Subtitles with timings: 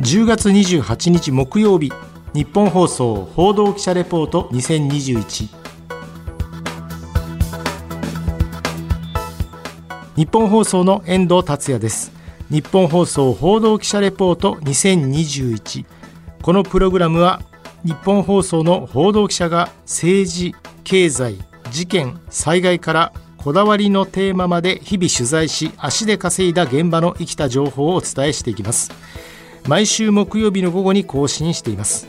[0.00, 1.90] 10月28日木曜日
[2.32, 5.48] 日本放送報道記者レポート2021
[10.14, 12.12] 日本放送の遠藤達也です。
[12.48, 15.84] 日本放送報道記者レポート2021
[16.42, 17.42] このプログラムは
[17.84, 20.54] 日本放送の報道記者が政治
[20.84, 21.38] 経済
[21.72, 28.92] 事件災害からこだわりのテーマまで日々取材し足で稼いだ現場の生きた情報をお伝えしていきます。
[29.66, 32.06] 毎週木曜日の午後に更新しています。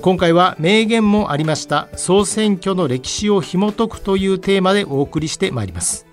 [0.00, 1.88] 今回は名言もありました。
[1.96, 6.06] 総選挙の歴史を紐解くというテーマでお送りしてまいります。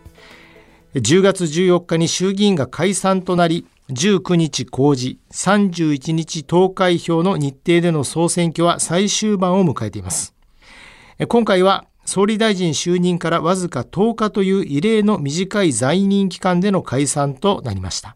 [0.96, 10.34] 10月14日に衆議院が解散となり19日公示31日投開票の日程での総選挙は最終盤を迎えています。
[11.28, 18.16] 今回は総理大臣就任からわずか10日という異例の短い在任期間での解散となりました。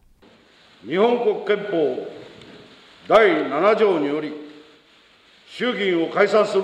[0.86, 2.08] 日本国憲法
[3.08, 4.34] 第7条により
[5.50, 6.64] 衆議院を解散する。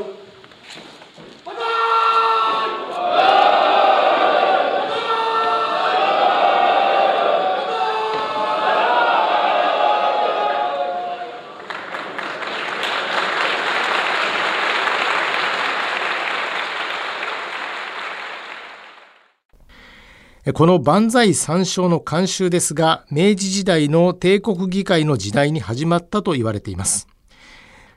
[20.51, 27.07] この万歳三唱の慣習ですが、明治時代の帝国議会の時代に始まったと言われています。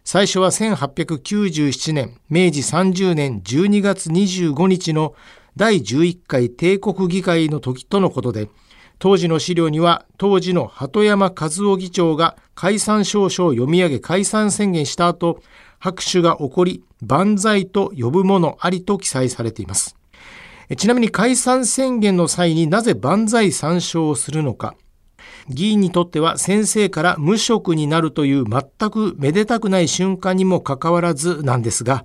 [0.04, 5.16] 最初は1897年、明治30年12月25日の
[5.56, 8.48] 第11回帝国議会の時とのことで、
[9.00, 15.42] 当時の資料には当時の鳩山和夫議長が解散証書を読み上げ解散宣言した後、
[15.80, 19.96] 拍手が起こり、万歳と呼ぶものありと記載されています。
[20.74, 24.74] ちなみに解散宣言の際になぜ万歳参照をするのか。
[25.48, 32.04] 議員にとっては先生から無職になるという全くめでたくない瞬間にもかかわらずなんですが、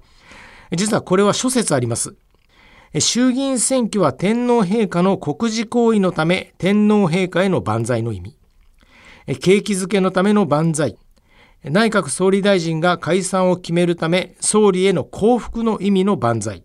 [0.71, 2.15] 実はこれは諸説あります。
[2.99, 8.37] 衆議院選挙は天皇陛下の国事行為のため天皇陛下への万歳の意味。
[9.39, 10.97] 景気づけのための万歳。
[11.63, 16.63] 内閣総理大臣が解散を決めるため総理への幸福の意味の万歳。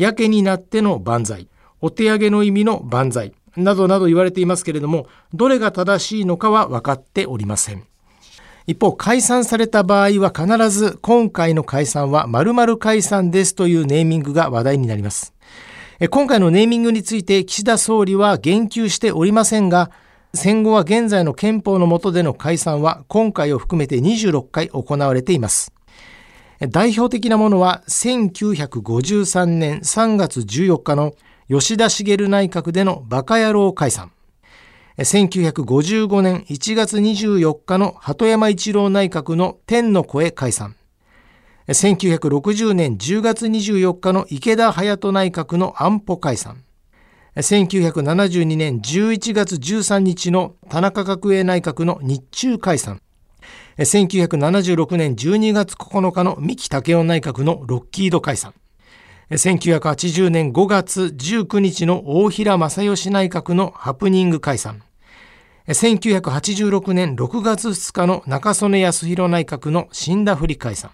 [0.00, 1.46] やけになっての万歳、
[1.82, 7.84] お手上げの意味の万歳、などなど言われていますけれども、どれが正しいのかは分かっておりません。
[8.66, 15.34] 一方、解散された場合は必ず今回の解散は〇〇解散ですというネーミングが話題になります。
[16.08, 19.90] 今回のネーミングについて岸田総理は言及しておりませんが、
[20.32, 25.74] 戦後は現在の憲法の下での解散は今回を含めて26回行われています。
[26.68, 31.14] 代表的なものは1953年3月14日の
[31.48, 34.12] 吉田茂内閣でのバカ野郎解散。
[34.98, 40.76] 1955年1月24日の鳩山一郎内閣の天の声解散。
[41.66, 46.62] 1960年10月24日の池田隼人内閣の安保解散。
[47.36, 53.00] 1972年11月13日の田中角栄内閣の日中解散。
[53.78, 58.54] 1976年12月9日の三木武夫内閣のロッキード解散。
[59.30, 64.82] 1980年5月19日の大平正義内閣のハプニング解散。
[65.68, 70.90] 1986年6月2日の中曽根康弘内閣の死んだふり解散。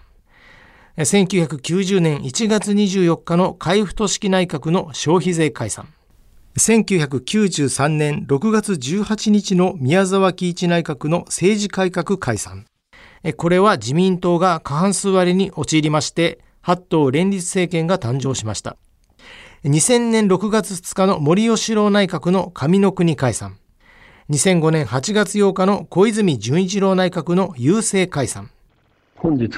[0.97, 5.87] 1990年1月24日の海部都式内閣の消費税解散。
[6.57, 12.65] 1993年6月18日の宮沢喜一内閣の政治改革解散。
[13.37, 18.75] これは自民党が過半数割れに陥りまして、八党連立政権が誕生しました。
[19.65, 23.59] 2000年6月2日の森喜朗内閣の上の国解散。
[24.31, 28.49] 2005年8月8日の小泉純一郎内閣の郵政解散。
[29.15, 29.51] 本日、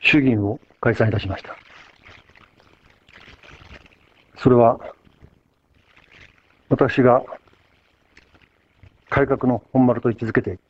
[0.00, 1.56] 衆議院を解散いたしました。
[4.36, 4.78] それは、
[6.70, 7.24] 私が
[9.08, 10.60] 改革の本丸と位置づけて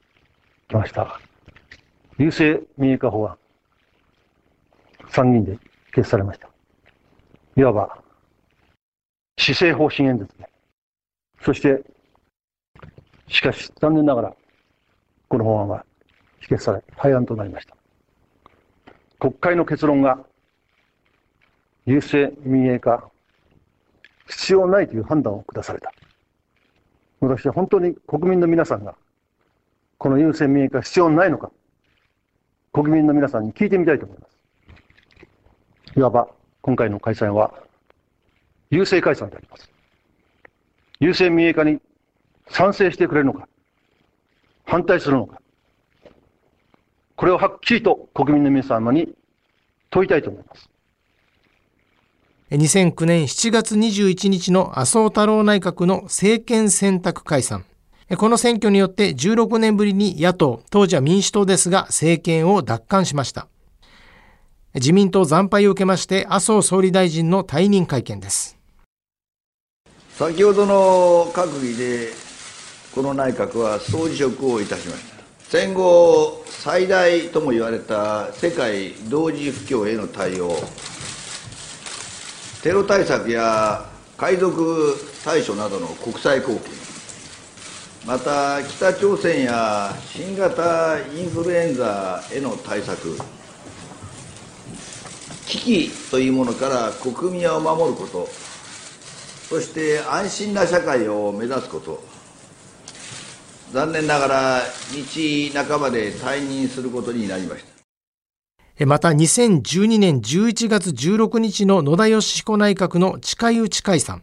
[0.66, 1.20] きました。
[2.18, 3.36] 郵政民営化法案、
[5.10, 5.58] 参議院で
[5.92, 6.48] 決されました。
[7.54, 8.02] いわば、
[9.36, 10.48] 施政方針演説で。
[11.42, 11.84] そして、
[13.28, 14.36] しかし残念ながら、
[15.28, 15.84] この法案は
[16.40, 17.76] 否決され、廃案となりました。
[19.18, 20.18] 国会の結論が、
[21.86, 23.10] 郵政民営化、
[24.30, 25.92] 必要ないという判断を下された。
[27.20, 28.94] 私は本当に国民の皆さんが、
[29.98, 31.50] この郵政民営化必要ないのか、
[32.72, 35.98] 国民の皆さんに聞いてみたいと思います。
[35.98, 36.28] いわば、
[36.62, 37.52] 今回の開催は、
[38.70, 39.70] 郵政解散であります。
[41.00, 41.80] 郵政民営化に
[42.48, 43.48] 賛成してくれるのか、
[44.64, 45.40] 反対するのか、
[47.16, 49.12] これをはっきりと国民の皆様に
[49.90, 50.70] 問いたいと思います。
[52.50, 57.64] 2009年7月21日の麻生太郎内閣の政権選択解散。
[58.18, 63.46] この選挙によって16年ぶりに野党、当時は民主党ですが政権を奪還しました。
[64.74, 68.58] 自民党惨敗を受けまして麻生総理大臣の退任会見です。
[70.18, 72.08] 先ほどの閣議で
[72.92, 75.20] この内閣は総辞職をいたしました。
[75.38, 80.56] 戦後最大とも言われた世界同時不況への対応、
[82.62, 83.86] テロ対策や
[84.18, 86.70] 海賊対処などの国際貢献、
[88.06, 93.16] また北朝鮮や新型インフルエンザへの対策、
[95.46, 98.28] 危機というものから国民を守ること、
[99.48, 102.04] そして安心な社会を目指すこと、
[103.72, 107.79] 残念ながら道半ばで退任することになりました。
[108.86, 114.22] また2012年11月16日の野田義彦内閣の近い内解散。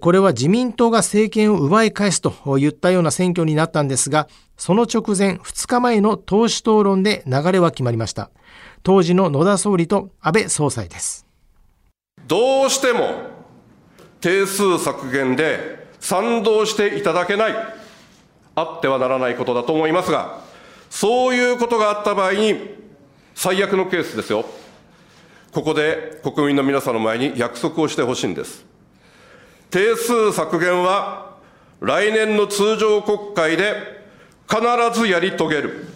[0.00, 8.30] これは自民党が政権を奪い返すと言ったような選挙になったんですが、その直前2日前の党首討論で流れは決まりました。
[8.82, 11.26] 当時の野田総理と安倍総裁です。
[12.26, 13.30] どうしても
[14.20, 17.54] 定数削減で賛同していただけない、
[18.54, 20.40] あってはならないことだと思いますが、
[20.88, 22.69] そういうことがあった場合に、
[23.42, 24.44] 最悪のケースですよ。
[25.50, 28.66] ここで国民の皆さんの前に約束をしてほしいんです。
[29.70, 31.36] 定数削減は
[31.80, 34.04] 来年の通常国会で
[34.46, 34.60] 必
[34.92, 35.86] ずやり遂げる。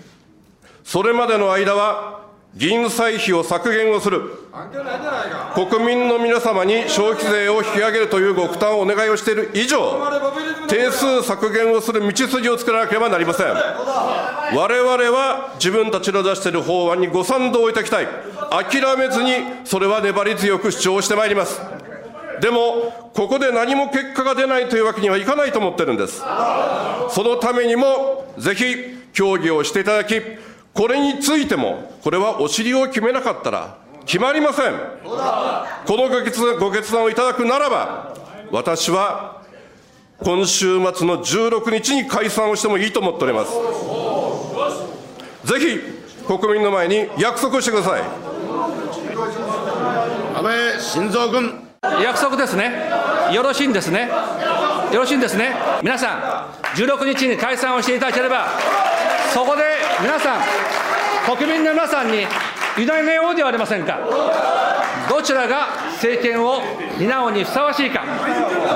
[0.84, 2.22] それまでの間は
[2.54, 4.22] 議員歳費を削減をする、
[5.54, 10.00] 国民の皆様に消費税を引き上げるというご負担をお願いをしている以上、
[10.66, 13.48] 定数削減をする道筋を作らなければなりません。
[14.56, 18.06] 我々は自分たちの出している法案にご賛同いただきたい、
[18.50, 19.32] 諦めずに
[19.64, 21.60] それは粘り強く主張してまいります。
[22.40, 26.18] でも、ここで何も結果が出ないというわけにはいかないと思ってるんです。
[27.10, 28.64] そのためにも、ぜひ
[29.12, 30.20] 協議をしていただき、
[30.72, 34.74] これについても、これはお尻を決めなかったら決まりません。
[35.04, 38.14] このご決ご決断をいただくならば、
[38.50, 39.42] 私は
[40.18, 43.52] 今週末の16日に解散をしてもいいと思っております。
[45.44, 45.80] ぜひ
[46.26, 48.02] 国民の前に約束してください。
[50.36, 51.60] 安倍晋三君。
[52.02, 52.72] 約束ですね。
[53.32, 54.08] よろしいんですね。
[54.92, 55.54] よろしいんですね。
[55.82, 58.48] 皆さん、16日に解散をしていただければ、
[59.32, 59.62] そこで
[60.00, 60.40] 皆さん、
[61.36, 62.26] 国民の皆さんに
[62.78, 63.98] 委ねようではありませんか。
[65.08, 66.60] どちらが政権を
[66.98, 68.04] 担うにふさわしいか、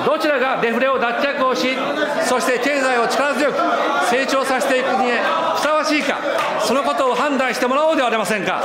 [0.05, 1.69] どちらがデフレを脱却をし、
[2.26, 3.56] そして経済を力強く
[4.11, 5.11] 成長させていくに
[5.56, 6.19] ふさわしいか、
[6.62, 8.62] そのことを判断してもらおうではありませんか。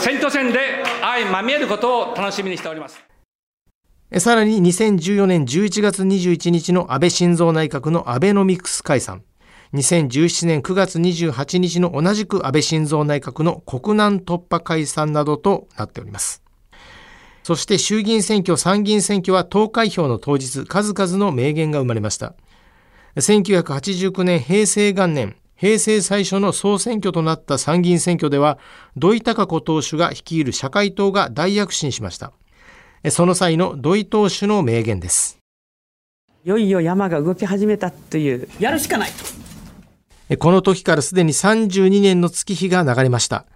[0.00, 2.98] 選挙戦で相まみえることを楽しみにしております。
[4.18, 9.22] さらに2014年11月21日の安倍晋三内閣のアベノミクス解散。
[9.72, 16.42] 2017年9月28日の同じく安倍晋三内閣の国難突破解散などとなっております。
[17.42, 22.34] そして衆議院選挙、参議院選挙は投開票の当日、数々の名言が生まれました。
[23.16, 28.58] 1989年平成元年、平成最初の総選挙となった参議院選挙では、
[28.96, 32.32] 土井孝子党首が率いる社会党が大躍進しました。
[33.10, 35.38] その際の土井党首の名言です。
[36.44, 40.36] いよいよ山が動き始めたという、やるしかないと。
[40.38, 43.46] この時からすでに32年の月日が流れました。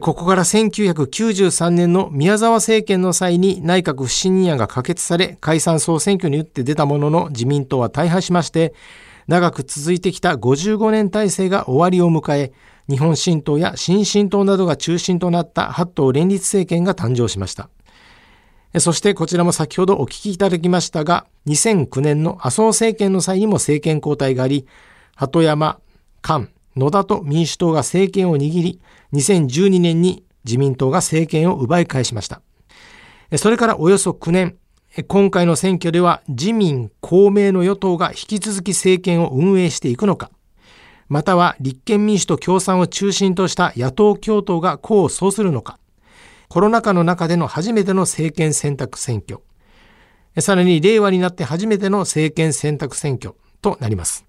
[0.00, 8.74] ここから1993年の宮沢政権の際に内閣不信任案が可決され解散総選挙に打って出たものの自民党は大敗しまして
[9.28, 12.52] 長く続いてきた55年体制が終わりを迎え
[12.88, 17.68] 日本新党や新進党などが中心となった八党連立政権が誕生しました。
[18.78, 24.66] そしてこちらも先ほどお聞きいただきましたが2009年の麻生政権の際にも政権交代があり
[25.14, 25.80] 鳩山
[26.22, 28.80] 菅、野田と民主党が政権を握り、
[29.14, 32.42] 2012年に自民党が政権を奪い返しました。
[33.36, 34.56] それからおよそ9年、
[35.08, 40.30] 今回の選挙では自民、公明の与党が引き続き政権を運営していくのか、
[41.08, 45.78] または立憲民主と共産を中心とした野党共闘が功を奏するのか、
[46.48, 49.40] コロナ禍の中での初めての政権選択選挙、
[50.38, 54.25] さらに令和になって初めての政権選択選挙となります。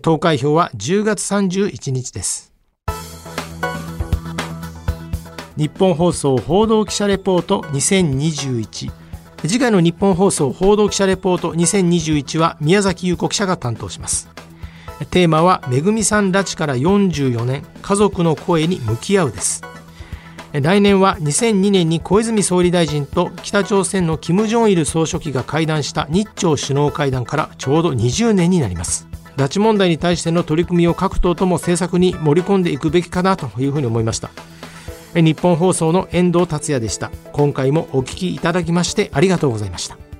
[0.00, 2.52] 投開票は10月31日です。
[5.56, 8.90] 日本放送報道記者レポート2021
[9.42, 14.28] 次回の日本放送報道記者レポート2021は宮崎優子記者が担当します。
[15.10, 19.62] テーマはめぐみさん拉致から44年家族の声に向き合うです。
[20.52, 29.08] 来年は2002年に小泉総理大臣と北朝鮮の金正日総書記が会談した日朝首脳会談からちょうど20年になります。
[29.36, 34.30] 拉致問題に対しての取り組みを各党とも政策に盛り込んでいくべきかなというふうに思いました。
[35.14, 37.10] 日本放送の遠藤達也でした。
[37.32, 40.11] 今回もお聞きいただきましてありがとうございました。